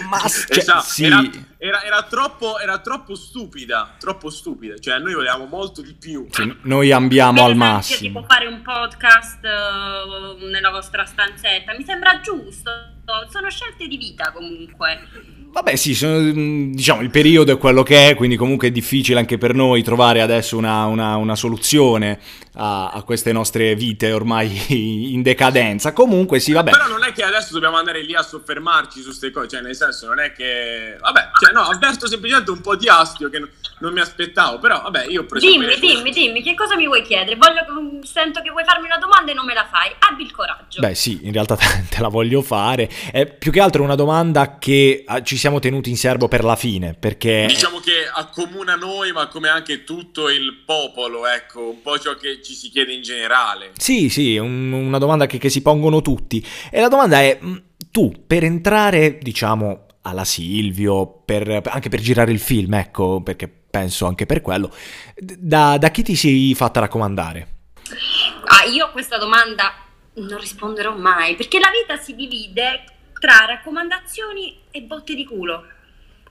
Ma 0.09 0.19
cioè, 0.27 0.57
Esatto, 0.57 0.81
sì. 0.83 1.05
era, 1.05 1.21
era- 1.57 1.83
era 1.83 2.03
troppo, 2.03 2.59
era 2.59 2.79
troppo 2.79 3.15
stupida, 3.15 3.95
troppo 3.99 4.29
stupida. 4.29 4.77
Cioè, 4.77 4.99
noi 4.99 5.13
volevamo 5.13 5.45
molto 5.45 5.81
di 5.81 5.93
più. 5.93 6.27
Sì, 6.29 6.55
noi 6.63 6.91
ambiamo 6.91 7.43
al 7.45 7.55
massimo. 7.55 8.19
Tipo 8.21 8.33
fare 8.33 8.47
un 8.47 8.61
podcast 8.61 9.43
eh, 9.43 10.45
nella 10.49 10.69
vostra 10.69 11.05
stanzetta, 11.05 11.73
mi 11.75 11.83
sembra 11.83 12.19
giusto. 12.19 12.71
Sono 13.29 13.49
scelte 13.49 13.87
di 13.87 13.97
vita 13.97 14.31
comunque. 14.31 15.35
Vabbè, 15.51 15.75
sì, 15.75 15.95
sono- 15.95 16.19
mm, 16.19 16.73
diciamo 16.73 17.01
il 17.01 17.09
periodo 17.09 17.51
è 17.51 17.57
quello 17.57 17.83
che 17.83 18.09
è, 18.09 18.15
quindi 18.15 18.35
comunque 18.35 18.67
è 18.67 18.71
difficile 18.71 19.19
anche 19.19 19.37
per 19.37 19.53
noi 19.53 19.81
trovare 19.83 20.21
adesso 20.21 20.57
una, 20.57 20.85
una- 20.85 21.15
una 21.15 21.35
soluzione 21.35 22.19
a, 22.53 22.89
a 22.89 23.01
queste 23.03 23.31
nostre 23.31 23.75
vite 23.75 24.11
ormai 24.11 24.61
in 25.13 25.21
decadenza. 25.21 25.93
Comunque, 25.93 26.39
sì, 26.39 26.51
vabbè. 26.51 26.71
Però 26.71 26.87
non 26.87 27.03
è 27.03 27.11
che 27.11 27.23
adesso 27.23 27.53
dobbiamo 27.53 27.77
andare 27.77 28.03
lì 28.03 28.15
a 28.15 28.21
soffermarci 28.21 28.99
su 28.99 29.07
queste 29.07 29.31
cose, 29.31 29.47
cioè 29.47 29.61
nel 29.61 29.75
senso 29.75 30.07
non 30.07 30.19
è 30.19 30.31
che... 30.33 30.97
Vabbè, 30.99 31.29
cioè 31.39 31.53
no, 31.53 31.61
avverto 31.61 32.07
semplicemente 32.07 32.51
un 32.51 32.61
po' 32.61 32.75
di 32.75 32.87
astio 32.87 33.29
che 33.29 33.39
non, 33.39 33.49
non 33.79 33.93
mi 33.93 33.99
aspettavo, 33.99 34.59
però 34.59 34.81
vabbè, 34.81 35.05
io 35.07 35.21
ho 35.21 35.25
preso... 35.25 35.47
Dimmi, 35.47 35.77
dimmi, 35.79 36.11
dimmi, 36.11 36.41
che 36.43 36.53
cosa 36.55 36.75
mi 36.75 36.85
vuoi 36.85 37.03
chiedere? 37.03 37.35
Voglio, 37.35 38.03
sento 38.03 38.41
che 38.41 38.49
vuoi 38.49 38.63
farmi 38.65 38.85
una 38.85 38.97
domanda 38.97 39.31
e 39.31 39.35
non 39.35 39.45
me 39.45 39.53
la 39.53 39.67
fai. 39.69 39.91
Abbi 40.09 40.23
il 40.23 40.31
coraggio. 40.31 40.79
Beh, 40.81 40.95
sì, 40.95 41.19
in 41.23 41.31
realtà 41.31 41.55
te, 41.57 42.01
la 42.01 42.09
voglio 42.09 42.41
fare. 42.41 42.89
È 43.11 43.25
più 43.25 43.51
che 43.51 43.61
altro 43.61 43.83
una 43.83 43.95
domanda 43.95 44.57
che 44.57 45.03
ah, 45.05 45.21
ci 45.21 45.37
siamo 45.37 45.46
tenuti 45.59 45.89
in 45.89 45.97
serbo 45.97 46.27
per 46.27 46.43
la 46.43 46.55
fine, 46.55 46.93
perché... 46.93 47.45
Diciamo 47.47 47.79
che 47.79 48.07
accomuna 48.13 48.75
noi, 48.75 49.11
ma 49.11 49.27
come 49.27 49.49
anche 49.49 49.83
tutto 49.83 50.29
il 50.29 50.63
popolo, 50.65 51.25
ecco, 51.25 51.69
un 51.69 51.81
po' 51.81 51.97
ciò 51.97 52.15
che 52.15 52.41
ci 52.43 52.53
si 52.53 52.69
chiede 52.69 52.93
in 52.93 53.01
generale. 53.01 53.71
Sì, 53.77 54.09
sì, 54.09 54.37
un- 54.37 54.71
una 54.71 54.97
domanda 54.97 55.25
che, 55.25 55.37
che 55.37 55.49
si 55.49 55.61
pongono 55.61 56.01
tutti. 56.01 56.45
E 56.69 56.79
la 56.79 56.87
domanda 56.89 57.21
è, 57.21 57.37
mh, 57.39 57.63
tu, 57.89 58.13
per 58.27 58.43
entrare, 58.43 59.17
diciamo, 59.17 59.85
alla 60.03 60.25
Silvio, 60.25 61.07
per- 61.25 61.61
anche 61.65 61.89
per 61.89 61.99
girare 61.99 62.31
il 62.31 62.39
film, 62.39 62.73
ecco, 62.75 63.21
perché 63.21 63.47
penso 63.47 64.05
anche 64.05 64.25
per 64.25 64.41
quello, 64.41 64.73
da, 65.15 65.77
da 65.77 65.89
chi 65.89 66.03
ti 66.03 66.15
sei 66.15 66.53
fatta 66.55 66.79
raccomandare? 66.79 67.47
Ah, 68.45 68.69
io 68.69 68.85
a 68.85 68.89
questa 68.89 69.17
domanda 69.17 69.73
non 70.15 70.39
risponderò 70.39 70.95
mai, 70.95 71.35
perché 71.35 71.59
la 71.59 71.69
vita 71.69 72.01
si 72.01 72.15
divide 72.15 72.83
tra 73.19 73.45
raccomandazioni 73.45 74.61
e 74.71 74.81
botte 74.81 75.15
di 75.15 75.25
culo. 75.25 75.65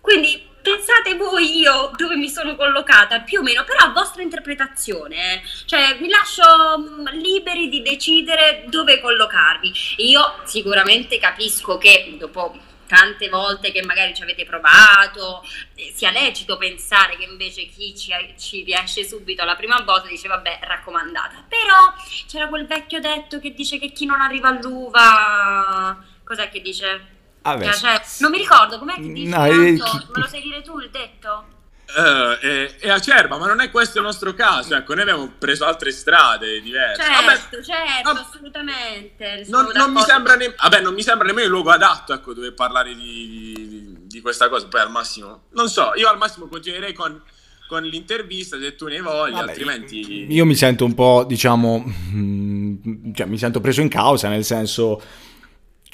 Quindi 0.00 0.54
pensate 0.62 1.14
voi 1.16 1.58
io 1.58 1.90
dove 1.96 2.16
mi 2.16 2.28
sono 2.28 2.56
collocata, 2.56 3.20
più 3.20 3.40
o 3.40 3.42
meno, 3.42 3.64
però 3.64 3.86
a 3.86 3.92
vostra 3.92 4.22
interpretazione. 4.22 5.34
eh. 5.34 5.42
Cioè, 5.64 5.96
vi 5.98 6.08
lascio 6.08 6.42
mm, 6.78 7.06
liberi 7.20 7.68
di 7.68 7.82
decidere 7.82 8.64
dove 8.68 9.00
collocarvi. 9.00 9.72
Io 9.98 10.40
sicuramente 10.44 11.18
capisco 11.18 11.78
che 11.78 12.16
dopo 12.18 12.56
tante 12.86 13.28
volte 13.28 13.72
che 13.72 13.84
magari 13.84 14.14
ci 14.14 14.22
avete 14.22 14.44
provato, 14.44 15.44
eh, 15.74 15.92
sia 15.94 16.10
lecito 16.10 16.56
pensare 16.56 17.16
che 17.16 17.24
invece 17.24 17.66
chi 17.66 17.96
ci, 17.96 18.12
ci 18.38 18.62
riesce 18.62 19.04
subito 19.04 19.42
alla 19.42 19.56
prima 19.56 19.80
volta 19.82 20.08
dice 20.08 20.28
vabbè 20.28 20.60
raccomandata, 20.62 21.44
però 21.48 21.92
c'era 22.28 22.48
quel 22.48 22.66
vecchio 22.66 23.00
detto 23.00 23.40
che 23.40 23.52
dice 23.54 23.78
che 23.78 23.90
chi 23.90 24.06
non 24.06 24.20
arriva 24.20 24.48
all'uva, 24.48 25.98
cos'è 26.26 26.48
che 26.50 26.60
dice? 26.60 27.14
Vabbè, 27.42 27.72
Cioè, 27.72 28.02
non 28.18 28.32
mi 28.32 28.38
ricordo, 28.38 28.78
com'è 28.78 28.94
che 28.96 29.12
dice? 29.12 29.28
No, 29.36 29.44
eh, 29.46 29.76
tanto? 29.76 29.84
chi- 29.84 30.06
Me 30.12 30.20
lo 30.20 30.26
sai 30.26 30.40
dire 30.42 30.62
tu 30.62 30.78
il 30.80 30.90
detto? 30.90 31.54
Eh, 31.96 32.38
è, 32.40 32.76
è 32.78 32.88
acerba, 32.90 33.38
ma 33.38 33.46
non 33.46 33.60
è 33.60 33.70
questo 33.70 33.98
il 33.98 34.04
nostro 34.04 34.34
caso, 34.34 34.74
ecco, 34.74 34.92
noi 34.94 35.02
abbiamo 35.02 35.30
preso 35.38 35.64
altre 35.64 35.92
strade 35.92 36.60
diverse. 36.60 37.00
Certo, 37.02 37.24
Vabbè, 37.24 37.62
certo, 37.62 38.02
vabbè, 38.02 38.20
assolutamente. 38.20 39.44
sono 39.44 39.62
non, 39.62 39.72
non 39.76 39.92
mi 39.92 40.00
ne- 40.36 40.54
vabbè, 40.60 40.80
non 40.80 40.94
mi 40.94 41.02
sembra 41.02 41.26
nemmeno 41.28 41.46
il 41.46 41.52
luogo 41.52 41.70
adatto, 41.70 42.12
ecco, 42.12 42.34
dove 42.34 42.50
parlare 42.50 42.92
di, 42.94 43.54
di- 43.54 43.96
di 44.06 44.20
questa 44.20 44.48
cosa, 44.48 44.66
poi 44.66 44.80
al 44.80 44.90
massimo, 44.90 45.42
non 45.52 45.68
so, 45.68 45.92
io 45.94 46.08
al 46.08 46.18
massimo 46.18 46.48
continuerei 46.48 46.92
con, 46.92 47.22
con 47.68 47.84
l'intervista 47.84 48.58
se 48.58 48.74
tu 48.74 48.88
ne 48.88 49.00
vogli, 49.00 49.34
Vabbè, 49.34 49.48
altrimenti... 49.50 50.26
Io 50.32 50.44
mi 50.44 50.56
sento 50.56 50.84
un 50.84 50.94
po', 50.94 51.24
diciamo, 51.24 51.84
mm, 51.86 53.12
cioè 53.14 53.26
mi 53.26 53.38
sento 53.38 53.60
preso 53.60 53.80
in 53.80 53.88
causa, 53.88 54.28
nel 54.28 54.44
senso, 54.44 55.00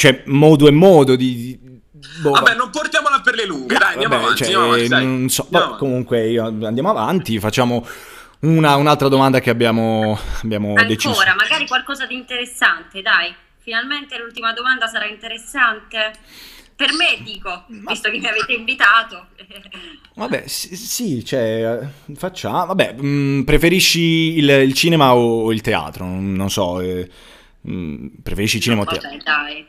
cioè 0.03 0.23
modo 0.27 0.67
e 0.67 0.73
modo 0.73 1.15
di... 1.15 1.37
di- 1.37 1.81
boh, 2.23 2.31
Vabbè, 2.33 2.57
non 2.57 2.71
portiamola 2.71 3.21
per 3.21 3.37
le 3.37 3.47
lunghe, 3.47 3.79
dai, 3.79 3.93
andiamo 3.93 4.15
Vabbè, 4.15 4.25
avanti, 4.25 4.45
cioè, 4.45 4.53
andiamo 4.55 4.73
avanti, 4.73 4.89
dai. 4.89 5.07
non 5.07 5.29
so, 5.29 5.43
Andiamo 5.45 5.65
vabbè, 5.67 5.79
comunque 5.79 6.29
io- 6.29 6.45
andiamo 6.67 6.91
avanti, 6.91 7.39
facciamo 7.39 7.87
una- 8.41 8.75
un'altra 8.75 9.07
domanda 9.07 9.39
che 9.39 9.51
abbiamo, 9.51 10.19
abbiamo 10.43 10.75
deciso. 10.87 11.11
Ancora, 11.11 11.37
magari 11.37 11.69
qualcosa 11.69 12.05
di 12.07 12.15
interessante, 12.17 13.01
dai. 13.01 13.33
Finalmente 13.59 14.19
l'ultima 14.19 14.53
domanda 14.53 14.89
sarà 14.89 15.07
interessante. 15.07 16.11
Per 16.75 16.89
me, 16.95 17.23
dico, 17.23 17.65
visto 17.69 18.11
che 18.11 18.19
mi 18.19 18.27
avete 18.27 18.55
invitato. 18.55 19.27
Vabbè, 20.17 20.49
sì, 20.49 20.75
sì, 20.75 21.25
cioè, 21.25 21.79
facciamo, 22.17 22.67
vabbè, 22.67 22.97
mm, 23.01 23.43
preferisci 23.43 24.37
il, 24.39 24.49
il 24.49 24.75
cinema 24.75 25.15
o 25.15 25.53
il 25.53 25.61
teatro? 25.61 26.05
Non, 26.05 26.51
so, 26.51 26.81
eh, 26.81 27.09
mm, 27.71 28.09
preferisci 28.21 28.57
il 28.57 28.63
cinema 28.63 28.81
o 28.81 28.85
il 28.85 28.91
teatro? 28.91 29.09
Vabbè, 29.11 29.23
dai. 29.23 29.67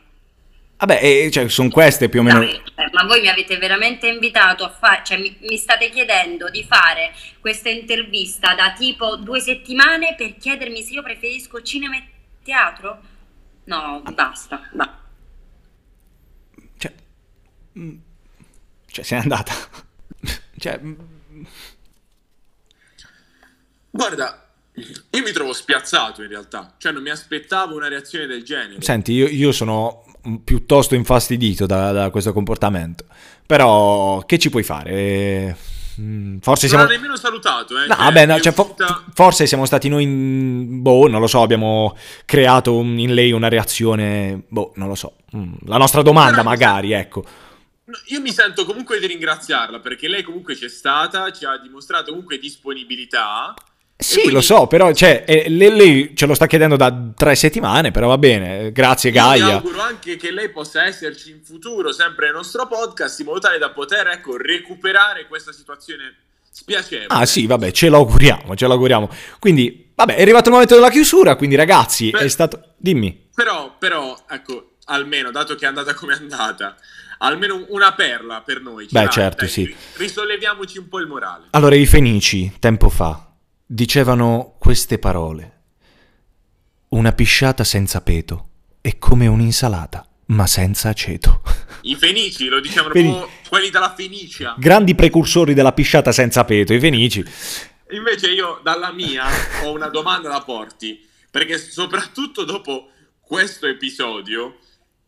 Vabbè, 0.78 1.30
cioè, 1.30 1.48
sono 1.48 1.70
queste 1.70 2.10
più 2.10 2.20
o 2.20 2.24
meno... 2.24 2.40
Dai, 2.40 2.56
eh, 2.56 2.90
ma 2.92 3.06
voi 3.06 3.22
mi 3.22 3.30
avete 3.30 3.58
veramente 3.58 4.08
invitato 4.08 4.66
a 4.66 4.70
fare, 4.70 5.02
cioè 5.06 5.18
mi, 5.18 5.38
mi 5.42 5.58
state 5.58 5.90
chiedendo 5.90 6.50
di 6.50 6.64
fare 6.64 7.14
questa 7.40 7.70
intervista 7.70 8.54
da 8.54 8.74
tipo 8.74 9.16
due 9.16 9.40
settimane 9.40 10.16
per 10.16 10.36
chiedermi 10.36 10.82
se 10.82 10.94
io 10.94 11.04
preferisco 11.04 11.62
cinema 11.62 11.96
e 11.96 12.08
teatro? 12.44 13.02
No, 13.66 14.02
basta. 14.14 14.70
ba- 14.74 15.00
Cioè, 16.78 16.94
mm, 17.80 17.96
cioè, 18.88 19.06
se 19.06 19.16
n'è 19.16 19.22
andata. 19.22 19.54
cioè, 20.60 20.80
mm, 20.80 20.94
Guarda, 23.90 24.52
io 24.74 25.22
mi 25.22 25.32
trovo 25.32 25.54
spiazzato 25.54 26.24
in 26.24 26.30
realtà, 26.30 26.76
cioè 26.80 26.92
non 26.92 27.04
mi 27.04 27.12
aspettavo 27.12 27.76
una 27.76 27.88
reazione 27.88 28.26
del 28.26 28.44
genere. 28.44 28.82
senti, 28.82 29.12
io, 29.14 29.28
io 29.28 29.52
sono 29.52 30.04
piuttosto 30.44 30.96
infastidito 30.96 31.66
da, 31.66 31.92
da 31.92 32.10
questo 32.10 32.34
comportamento. 32.34 33.06
Però, 33.46 34.20
che 34.26 34.38
ci 34.40 34.50
puoi 34.50 34.64
fare? 34.64 34.90
Eh, 34.92 35.56
mm, 36.02 36.38
Forse 36.40 36.68
Non 36.68 36.76
siamo... 36.78 36.92
nemmeno 36.92 37.16
salutato, 37.18 37.78
eh. 37.78 37.88
No, 37.88 37.96
cioè, 37.96 38.04
vabbè, 38.06 38.26
no, 38.26 38.40
cioè, 38.40 38.54
uscita- 38.58 39.04
forse 39.14 39.46
siamo 39.46 39.66
stati 39.66 39.90
noi, 39.90 40.04
in- 40.04 40.82
boh, 40.82 41.08
non 41.08 41.20
lo 41.20 41.28
so, 41.28 41.42
abbiamo 41.42 41.96
creato 42.26 42.80
in 42.82 43.14
lei 43.14 43.32
una 43.32 43.50
reazione, 43.50 44.44
boh, 44.48 44.72
non 44.76 44.88
lo 44.88 44.96
so. 44.96 45.16
Mm, 45.36 45.54
La 45.66 45.78
nostra 45.78 46.02
domanda, 46.02 46.38
Però- 46.38 46.50
magari, 46.50 46.92
ecco. 46.94 47.26
No, 47.86 47.98
Io 48.08 48.22
mi 48.22 48.32
sento 48.32 48.64
comunque 48.66 48.98
di 49.00 49.08
ringraziarla 49.08 49.80
perché 49.80 50.08
lei 50.08 50.24
comunque 50.24 50.56
c'è 50.56 50.70
stata, 50.70 51.32
ci 51.32 51.44
ha 51.46 51.58
dimostrato 51.58 52.12
comunque 52.12 52.38
disponibilità. 52.40 53.54
Sì, 53.96 54.16
quindi- 54.16 54.34
lo 54.34 54.42
so, 54.42 54.68
però, 54.68 54.92
cioè, 54.94 55.24
eh, 55.26 55.48
lei, 55.50 55.76
lei 55.76 56.12
ce 56.16 56.26
lo 56.26 56.34
sta 56.34 56.46
chiedendo 56.46 56.76
da 56.76 56.94
tre 57.16 57.36
settimane, 57.36 57.92
però 57.92 58.08
va 58.08 58.18
bene. 58.18 58.72
Grazie, 58.72 59.12
Io 59.12 59.22
mi 59.22 59.28
Gaia. 59.40 59.54
auguro 59.56 59.82
anche 59.82 60.18
che 60.18 60.32
lei 60.32 60.50
possa 60.50 60.86
esserci 60.86 61.32
in 61.32 61.42
futuro 61.44 61.92
sempre 61.94 62.26
nel 62.26 62.36
nostro 62.36 62.68
podcast 62.68 63.20
in 63.20 63.28
modo 63.28 63.40
tale 63.40 63.58
da 63.58 63.70
poter 63.72 64.08
ecco, 64.08 64.36
recuperare 64.36 65.26
questa 65.28 65.52
situazione 65.54 66.16
spiacevole. 66.52 67.08
Ah, 67.10 67.26
sì, 67.26 67.46
vabbè, 67.48 67.72
ce 67.72 67.90
l'auguriamo, 67.90 68.56
ce 68.56 68.68
l'auguriamo. 68.68 69.10
Quindi, 69.40 69.92
vabbè, 69.96 70.16
è 70.16 70.22
arrivato 70.22 70.48
il 70.48 70.54
momento 70.54 70.76
della 70.76 70.90
chiusura, 70.90 71.36
quindi, 71.36 71.56
ragazzi, 71.56 72.10
Beh. 72.10 72.20
è 72.20 72.28
stato. 72.28 72.74
Dimmi. 72.78 73.30
Però, 73.34 73.76
però, 73.80 74.16
ecco, 74.30 74.74
almeno, 74.86 75.32
dato 75.32 75.56
che 75.56 75.64
è 75.66 75.68
andata 75.68 75.94
come 75.94 76.14
è 76.14 76.18
andata, 76.18 76.76
almeno 77.20 77.64
una 77.70 77.94
perla 77.94 78.42
per 78.42 78.60
noi. 78.62 78.88
Beh, 78.90 79.08
certo, 79.10 79.46
dai, 79.46 79.50
sì. 79.50 79.66
ri- 79.66 79.76
Risolleviamoci 79.98 80.78
un 80.78 80.90
po' 80.90 81.00
il 81.00 81.08
morale. 81.08 81.46
Allora, 81.52 81.74
i 81.76 81.86
Fenici, 81.86 82.52
tempo 82.60 82.90
fa, 82.90 83.33
dicevano 83.74 84.54
queste 84.60 85.00
parole. 85.00 85.62
Una 86.90 87.12
pisciata 87.12 87.64
senza 87.64 88.02
peto 88.02 88.50
è 88.82 89.00
come 89.00 89.26
un'insalata, 89.26 90.08
ma 90.28 90.46
senza 90.46 90.90
aceto. 90.90 91.42
I 91.82 91.96
Fenici, 91.96 92.50
lo 92.50 92.60
dicevano 92.60 92.94
Feni- 92.94 93.10
proprio 93.10 93.36
quelli 93.50 93.72
della 93.72 93.92
Fenicia. 93.96 94.54
Grandi 94.60 94.94
precursori 94.94 95.56
della 95.56 95.74
pisciata 95.74 96.12
senza 96.12 96.46
peto, 96.46 96.72
i 96.72 96.80
Fenici. 96.80 97.26
Invece 97.90 98.32
io 98.32 98.60
dalla 98.62 98.92
mia 98.92 99.26
ho 99.64 99.72
una 99.72 99.90
domanda 99.90 100.30
da 100.30 100.42
porti, 100.42 101.04
perché 101.32 101.58
soprattutto 101.58 102.44
dopo 102.44 102.90
questo 103.22 103.66
episodio 103.66 104.60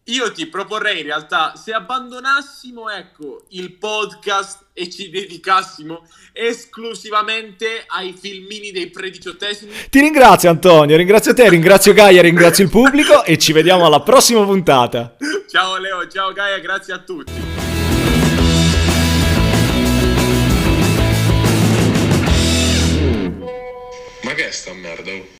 io 0.07 0.31
ti 0.31 0.45
proporrei 0.45 0.99
in 0.99 1.05
realtà 1.05 1.55
se 1.55 1.71
abbandonassimo 1.71 2.91
ecco 2.91 3.45
il 3.49 3.71
podcast 3.71 4.65
e 4.73 4.87
ci 4.87 5.09
dedicassimo 5.09 6.07
esclusivamente 6.31 7.85
ai 7.87 8.13
filmini 8.13 8.69
dei 8.69 8.91
prediciottesimi. 8.91 9.71
Ti 9.89 9.99
ringrazio 9.99 10.51
Antonio, 10.51 10.95
ringrazio 10.95 11.33
te, 11.33 11.49
ringrazio 11.49 11.93
Gaia, 11.93 12.21
ringrazio 12.21 12.63
il 12.63 12.69
pubblico 12.69 13.23
e 13.23 13.39
ci 13.39 13.51
vediamo 13.51 13.85
alla 13.85 14.01
prossima 14.01 14.43
puntata. 14.43 15.15
Ciao 15.49 15.77
Leo, 15.77 16.07
ciao 16.07 16.31
Gaia, 16.33 16.59
grazie 16.59 16.93
a 16.93 16.99
tutti. 16.99 17.31
Ma 24.21 24.33
che 24.33 24.47
è 24.47 24.51
sta 24.51 24.71
merda? 24.73 25.33